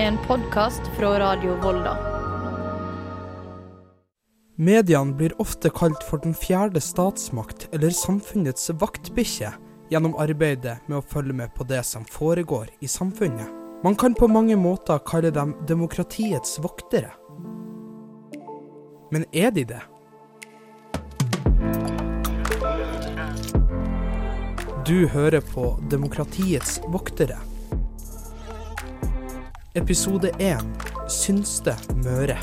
En 0.00 0.18
podkast 0.26 0.80
fra 0.98 1.20
Radio 1.20 1.54
Volda. 1.62 1.98
Mediene 4.56 5.12
blir 5.12 5.40
ofte 5.40 5.70
kalt 5.70 6.04
for 6.08 6.22
den 6.24 6.32
fjerde 6.34 6.80
statsmakt 6.80 7.66
eller 7.72 7.92
samfunnets 7.92 8.70
vaktbikkje 8.80 9.50
gjennom 9.92 10.14
arbeidet 10.16 10.78
med 10.86 10.96
å 11.02 11.04
følge 11.04 11.36
med 11.42 11.52
på 11.52 11.68
det 11.68 11.82
som 11.84 12.08
foregår 12.08 12.72
i 12.80 12.88
samfunnet. 12.88 13.52
Man 13.84 13.98
kan 14.00 14.16
på 14.16 14.28
mange 14.28 14.56
måter 14.56 15.04
kalle 15.04 15.34
dem 15.36 15.52
demokratiets 15.68 16.56
voktere. 16.64 17.12
Men 19.12 19.28
er 19.36 19.52
de 19.52 19.68
det? 19.74 19.84
Du 24.88 25.06
hører 25.12 25.44
på 25.44 25.76
Demokratiets 25.92 26.80
voktere. 26.88 27.49
Episode 29.74 30.32
1 30.38 30.58
Synste 31.08 31.76
Møre. 31.94 32.34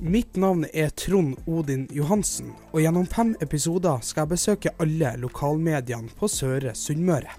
Mitt 0.00 0.34
navn 0.36 0.64
er 0.74 0.90
Trond 0.90 1.36
Odin 1.46 1.84
Johansen, 1.94 2.48
og 2.72 2.82
gjennom 2.82 3.06
fem 3.06 3.30
episoder 3.38 4.02
skal 4.02 4.24
jeg 4.24 4.32
besøke 4.32 4.74
alle 4.82 5.12
lokalmediene 5.22 6.10
på 6.18 6.26
Søre 6.26 6.74
Sunnmøre. 6.74 7.30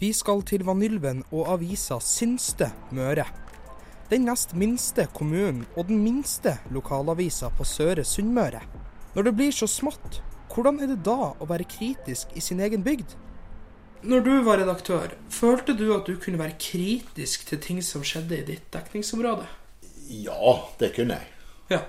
Vi 0.00 0.14
skal 0.16 0.40
til 0.48 0.64
Vanylven 0.64 1.20
og 1.28 1.52
avisa 1.58 2.00
Synste 2.00 2.70
Møre. 2.88 3.28
Den 4.08 4.24
nest 4.24 4.56
minste 4.56 5.04
kommunen 5.12 5.66
og 5.76 5.92
den 5.92 6.00
minste 6.00 6.56
lokalavisa 6.72 7.52
på 7.52 7.68
Søre 7.68 8.08
Sunnmøre. 8.08 8.64
Når 9.12 9.28
det 9.28 9.36
blir 9.36 9.52
så 9.52 9.68
smått, 9.68 10.22
hvordan 10.48 10.80
er 10.80 10.94
det 10.94 11.02
da 11.04 11.34
å 11.36 11.52
være 11.52 11.68
kritisk 11.68 12.32
i 12.32 12.40
sin 12.40 12.64
egen 12.64 12.80
bygd? 12.80 13.18
Når 14.02 14.20
du 14.20 14.42
var 14.42 14.58
redaktør, 14.58 15.14
følte 15.30 15.74
du 15.74 15.88
at 15.94 16.06
du 16.06 16.14
kunne 16.22 16.38
være 16.38 16.58
kritisk 16.62 17.46
til 17.48 17.58
ting 17.62 17.80
som 17.82 18.04
skjedde 18.06 18.36
i 18.38 18.44
ditt 18.46 18.68
dekningsområde? 18.74 19.48
Ja, 20.08 20.52
det 20.78 20.92
kunne 20.94 21.18
jeg. 21.18 21.32
Ja. 21.72 21.80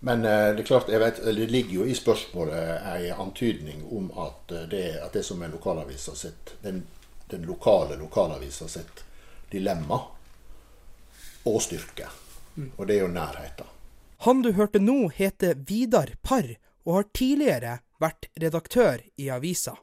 Men 0.00 0.24
eh, 0.24 0.52
det 0.54 0.62
er 0.62 0.68
klart, 0.68 0.88
vet, 0.88 1.18
det 1.24 1.50
ligger 1.50 1.80
jo 1.80 1.88
i 1.90 1.94
spørsmålet 1.94 2.86
en 2.86 3.24
antydning 3.26 3.82
om 3.90 4.08
at 4.14 4.54
eh, 4.54 4.68
det, 4.70 4.84
at 5.02 5.12
det 5.18 5.24
som 5.26 5.42
er 5.42 5.52
lokalavisa 5.52 6.14
sitt, 6.16 6.54
den, 6.62 6.84
den 7.32 7.44
lokale 7.50 7.98
lokalavisa 8.00 8.68
sitt 8.70 9.04
dilemma 9.50 10.00
og 11.50 11.60
styrke. 11.62 12.08
Og 12.76 12.86
det 12.86 12.96
er 12.96 13.04
jo 13.04 13.12
nærheten. 13.12 13.76
Han 14.24 14.42
du 14.44 14.52
hørte 14.52 14.80
nå 14.82 15.10
heter 15.16 15.58
Vidar 15.68 16.14
Parr, 16.22 16.54
og 16.84 16.96
har 16.96 17.06
tidligere 17.16 17.78
vært 18.00 18.28
redaktør 18.40 19.02
i 19.20 19.28
avisa. 19.32 19.76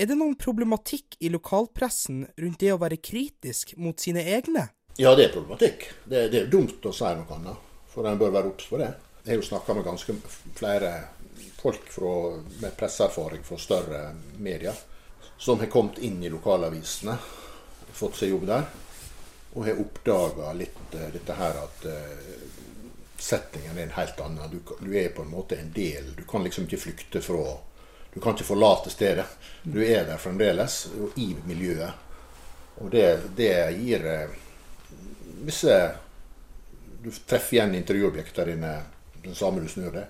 Er 0.00 0.06
det 0.08 0.16
noen 0.16 0.32
problematikk 0.40 1.18
i 1.20 1.28
lokalpressen 1.28 2.22
rundt 2.40 2.62
det 2.62 2.70
å 2.72 2.78
være 2.80 2.96
kritisk 3.04 3.74
mot 3.76 4.00
sine 4.00 4.22
egne? 4.32 4.62
Ja, 4.96 5.10
det 5.12 5.26
er 5.26 5.34
problematikk. 5.34 5.84
Det, 6.08 6.22
det 6.32 6.38
er 6.38 6.48
dumt 6.48 6.86
å 6.88 6.92
si 6.96 7.10
noe 7.18 7.36
annet, 7.36 7.66
for 7.92 8.08
en 8.08 8.16
bør 8.22 8.32
være 8.32 8.48
obs 8.48 8.70
på 8.70 8.80
det. 8.80 8.88
Jeg 9.26 9.34
har 9.34 9.42
jo 9.42 9.44
snakka 9.50 9.76
med 9.76 9.84
ganske 9.84 10.16
flere 10.56 10.94
folk 11.60 11.92
fra, 11.92 12.14
med 12.62 12.72
presseerfaring 12.80 13.44
fra 13.44 13.60
større 13.60 14.00
medier, 14.40 14.80
som 15.36 15.60
har 15.60 15.68
kommet 15.68 16.00
inn 16.00 16.16
i 16.24 16.32
lokalavisene, 16.32 17.18
fått 17.92 18.22
seg 18.22 18.32
jobb 18.32 18.48
der, 18.48 18.72
og 19.52 19.68
har 19.68 19.84
oppdaga 19.84 20.54
litt 20.56 20.94
uh, 20.96 21.10
dette 21.12 21.36
her 21.36 21.60
at 21.66 21.88
uh, 21.92 22.44
settingen 23.20 23.76
er 23.76 23.90
en 23.90 23.98
helt 24.00 24.24
annen. 24.24 24.48
Du, 24.48 24.76
du 24.80 24.94
er 24.96 25.12
på 25.12 25.28
en 25.28 25.34
måte 25.36 25.60
en 25.60 25.74
del. 25.76 26.14
Du 26.16 26.24
kan 26.24 26.48
liksom 26.48 26.64
ikke 26.64 26.86
flykte 26.88 27.20
fra 27.20 27.58
Du 28.14 28.20
kan 28.20 28.34
ikke 28.34 28.44
forlate 28.44 28.90
stedet. 28.90 29.26
Du 29.62 29.80
er 29.84 30.04
der 30.04 30.18
fremdeles, 30.18 30.88
og 30.98 31.18
i 31.18 31.34
miljøet. 31.46 31.92
Og 32.80 32.90
det, 32.92 33.06
det 33.36 33.52
gir 33.76 34.06
hvis 35.40 35.64
visse 35.64 35.76
Du 37.00 37.10
treffer 37.10 37.56
igjen 37.56 37.74
intervjuobjekter 37.74 38.50
inne, 38.52 38.74
den 39.24 39.34
samme 39.34 39.62
du 39.64 39.68
snur 39.72 39.94
det, 39.94 40.02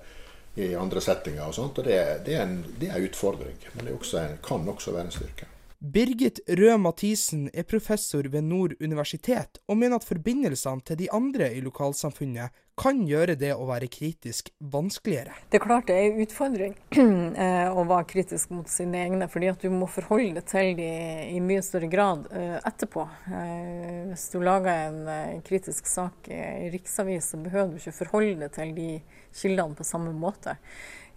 i 0.58 0.72
andre 0.74 0.98
settinger 1.00 1.44
og 1.46 1.54
sånt. 1.54 1.78
Og 1.78 1.84
det, 1.86 1.98
det, 2.26 2.34
er, 2.34 2.42
en, 2.42 2.64
det 2.80 2.88
er 2.88 2.96
en 2.98 3.04
utfordring, 3.06 3.60
men 3.76 3.86
det 3.86 3.94
også 3.94 4.18
en, 4.18 4.38
kan 4.42 4.66
også 4.68 4.96
være 4.96 5.06
en 5.06 5.14
styrke. 5.14 5.46
Birgit 5.80 6.42
Røe 6.44 6.74
Mathisen 6.76 7.46
er 7.56 7.64
professor 7.64 8.26
ved 8.28 8.44
Nord 8.44 8.74
universitet, 8.84 9.62
og 9.64 9.78
mener 9.80 9.96
at 9.96 10.04
forbindelsene 10.04 10.84
til 10.84 10.98
de 11.00 11.06
andre 11.16 11.46
i 11.56 11.62
lokalsamfunnet 11.64 12.52
kan 12.80 13.00
gjøre 13.08 13.38
det 13.40 13.54
å 13.56 13.64
være 13.64 13.88
kritisk 13.88 14.50
vanskeligere. 14.60 15.32
Det 15.48 15.56
er 15.56 15.64
klart 15.64 15.88
det 15.88 15.96
er 15.96 16.10
en 16.10 16.20
utfordring 16.26 16.76
eh, 17.46 17.72
å 17.72 17.86
være 17.88 18.10
kritisk 18.12 18.52
mot 18.52 18.68
sine 18.68 19.06
egne, 19.06 19.30
fordi 19.32 19.48
at 19.54 19.64
du 19.64 19.72
må 19.72 19.88
forholde 19.88 20.42
deg 20.42 20.50
til 20.52 20.76
dem 20.76 21.32
i 21.32 21.40
mye 21.48 21.64
større 21.64 21.88
grad 21.88 22.28
eh, 22.28 22.58
etterpå. 22.60 23.08
Eh, 23.32 23.98
hvis 24.12 24.28
du 24.36 24.40
lager 24.44 24.84
en 24.92 25.42
kritisk 25.48 25.88
sak 25.88 26.28
i 26.28 26.68
riksavis, 26.76 27.32
så 27.32 27.40
behøver 27.40 27.72
du 27.72 27.80
ikke 27.80 27.98
forholde 28.02 28.36
deg 28.44 28.52
til 28.58 28.76
de 28.76 28.90
kildene 29.32 29.80
på 29.80 29.88
samme 29.94 30.12
måte. 30.12 30.58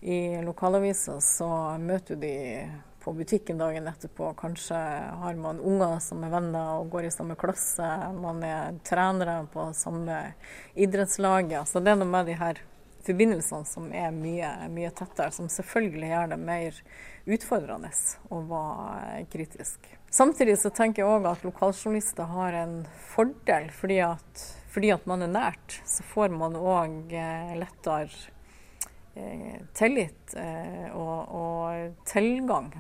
I 0.04 0.40
lokalaviser 0.44 1.20
så 1.24 1.52
møter 1.80 2.16
du 2.16 2.24
de 2.24 2.36
på 3.04 3.14
butikken 3.14 3.58
dagen 3.58 3.88
etterpå. 3.88 4.34
Kanskje 4.40 4.76
har 5.22 5.36
man 5.36 5.60
unger 5.60 6.00
som 6.00 6.24
er 6.24 6.32
venner 6.32 6.80
og 6.80 6.92
går 6.94 7.08
i 7.08 7.12
samme 7.14 7.36
klasse. 7.40 7.88
Man 8.16 8.44
er 8.48 8.78
trenere 8.88 9.42
på 9.54 9.68
samme 9.76 10.20
idrettslaget. 10.74 11.68
Så 11.68 11.84
det 11.84 11.94
er 11.94 12.00
noe 12.00 12.10
med 12.10 12.32
de 12.32 12.38
her 12.40 12.62
forbindelsene 13.04 13.68
som 13.68 13.90
er 13.92 14.14
mye, 14.16 14.50
mye 14.72 14.92
tettere, 14.96 15.34
som 15.36 15.50
selvfølgelig 15.52 16.12
gjør 16.14 16.32
det 16.32 16.40
mer 16.40 16.80
utfordrende 17.36 17.92
å 18.32 18.40
være 18.48 19.26
kritisk. 19.34 19.90
Samtidig 20.14 20.56
så 20.62 20.72
tenker 20.72 21.04
jeg 21.04 21.12
òg 21.12 21.28
at 21.28 21.44
lokaljournalister 21.44 22.30
har 22.32 22.56
en 22.62 22.78
fordel, 23.12 23.68
fordi 23.76 24.00
at, 24.06 24.46
fordi 24.72 24.94
at 24.96 25.10
man 25.10 25.26
er 25.26 25.34
nært, 25.34 25.82
så 25.90 26.06
får 26.14 26.32
man 26.38 26.56
òg 26.56 27.12
lettere 27.60 28.08
Eh, 28.08 28.43
tillit 29.78 30.34
eh, 30.38 30.90
og, 30.96 31.34
og, 31.38 31.98
tilgang. 32.10 32.72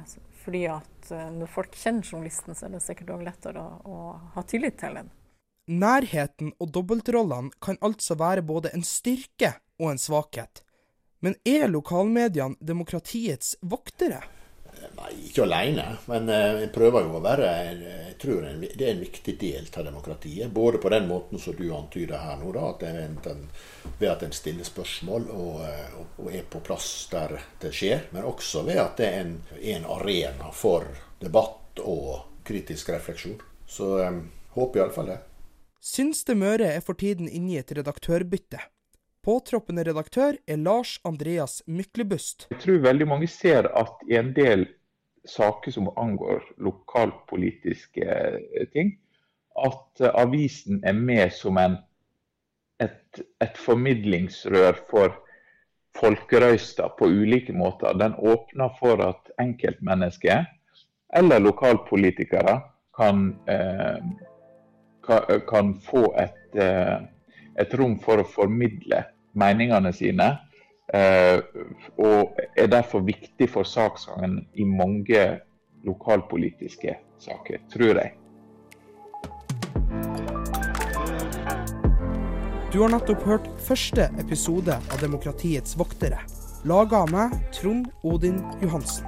Fordi 0.44 0.64
at 0.72 1.12
eh, 1.12 1.30
når 1.34 1.52
folk 1.52 1.76
kjenner 1.78 2.08
journalisten, 2.08 2.56
så 2.56 2.68
er 2.68 2.76
det 2.76 2.84
sikkert 2.86 3.14
òg 3.16 3.26
lettere 3.28 3.62
å, 3.62 3.80
å, 3.86 3.98
ha 4.36 4.46
tillit 4.50 4.80
til 4.82 5.00
den. 5.00 5.12
Nærheten 5.72 6.52
og 6.60 6.74
dobbeltrollene 6.76 7.54
kan 7.64 7.80
altså 7.86 8.18
være 8.20 8.44
både 8.44 8.74
en 8.76 8.84
styrke 8.84 9.54
og 9.80 9.94
en 9.94 10.02
svakhet. 10.02 10.64
Men 11.24 11.38
er 11.48 11.70
lokalmediene 11.72 12.60
demokratiets 12.60 13.56
voktere? 13.62 14.20
Nei, 14.94 15.12
ikke 15.28 15.46
alene, 15.48 15.86
men 16.06 16.28
jeg 16.30 16.70
prøver 16.76 17.08
jo 17.08 17.16
å 17.18 17.22
være 17.24 17.48
Jeg 17.74 18.16
tror 18.22 18.44
det 18.46 18.74
er 18.78 18.92
en 18.92 19.02
viktig 19.02 19.34
del 19.42 19.70
av 19.74 19.88
demokratiet. 19.88 20.52
Både 20.54 20.78
på 20.82 20.92
den 20.94 21.08
måten 21.10 21.42
som 21.42 21.56
du 21.58 21.66
antyder 21.74 22.22
her 22.22 22.38
nå, 22.40 22.52
da, 22.54 22.68
at 22.76 22.86
en, 22.88 23.48
ved 23.98 24.10
at 24.12 24.26
en 24.28 24.36
stiller 24.36 24.68
spørsmål 24.68 25.26
og, 25.34 25.64
og, 26.18 26.30
er 26.30 26.46
på 26.46 26.62
plass 26.66 26.92
der 27.12 27.40
det 27.62 27.74
skjer. 27.76 28.06
Men 28.14 28.30
også 28.30 28.64
ved 28.70 28.80
at 28.84 29.02
det 29.02 29.10
er 29.10 29.26
en, 29.26 29.36
en 29.76 29.90
arena 29.98 30.54
for 30.54 30.86
debatt 31.24 31.82
og 31.82 32.46
kritisk 32.46 32.94
refleksjon. 32.94 33.40
Så 33.68 33.96
um, 34.06 34.22
håper 34.58 34.84
iallfall 34.84 35.10
det. 35.14 35.20
Synste 35.84 36.36
Møre 36.40 36.70
er 36.78 36.86
for 36.86 36.96
tiden 37.00 37.28
inne 37.28 37.58
i 37.58 37.60
et 37.60 37.74
redaktørbytte. 37.76 38.62
Påtroppende 39.24 39.86
redaktør 39.88 40.36
er 40.48 40.60
Lars 40.60 40.98
Andreas 41.08 41.62
Myklebust. 41.68 42.50
Jeg 42.52 42.60
tror 42.60 42.82
veldig 42.84 43.08
mange 43.08 43.30
ser 43.32 43.70
at 43.72 44.02
i 44.08 44.18
en 44.20 44.34
del 44.36 44.66
saker 45.26 45.72
som 45.72 45.90
angår 45.98 46.44
lokalpolitiske 46.58 48.06
eh, 48.06 48.68
ting, 48.74 48.98
at 49.66 50.02
eh, 50.02 50.16
avisen 50.16 50.82
er 50.84 50.94
med 50.94 51.32
som 51.34 51.58
en, 51.58 51.78
et, 52.84 53.22
et 53.42 53.58
formidlingsrør 53.58 54.82
for 54.90 55.16
folkerøyster 55.98 56.96
på 57.00 57.08
ulike 57.08 57.54
måter. 57.54 57.94
Den 57.94 58.18
åpner 58.18 58.74
for 58.80 59.02
at 59.06 59.34
enkeltmennesker 59.40 60.46
eller 61.14 61.40
lokalpolitikere 61.40 62.60
kan, 62.98 63.28
eh, 63.48 64.02
kan, 65.50 65.76
få 65.86 66.08
et, 66.18 66.58
et 67.60 67.76
rom 67.78 68.00
for 68.02 68.24
å 68.24 68.26
formidle 68.26 69.04
meningene 69.38 69.92
sine. 69.94 70.32
Eh, 70.94 71.40
og 71.98 72.38
er 72.58 72.68
derfor 72.70 73.02
viktig 73.02 73.48
for 73.50 73.66
saksgangen 73.66 74.44
i 74.54 74.66
mange 74.66 75.24
lokalpolitiske 75.84 76.94
saker, 77.24 77.64
tror 77.74 77.98
jeg. 77.98 78.14
Du 82.74 82.80
har 82.82 82.94
nettopp 82.94 83.26
hørt 83.26 83.50
første 83.62 84.08
episode 84.22 84.78
av 84.78 85.02
Demokratiets 85.02 85.78
voktere, 85.78 86.22
laga 86.66 87.04
av 87.04 87.14
meg, 87.14 87.38
Trond 87.54 87.90
Odin 88.06 88.42
Johansen. 88.62 89.06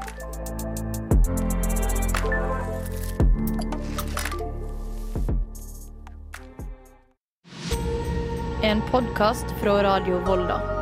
En 8.66 8.82
podkast 8.90 9.54
fra 9.62 9.84
Radio 9.86 10.22
Volda. 10.26 10.75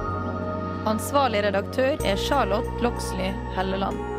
Ansvarlig 0.83 1.45
redaktør 1.45 1.95
er 2.03 2.17
Charlotte 2.19 2.83
Loxley 2.83 3.31
Helleland. 3.55 4.12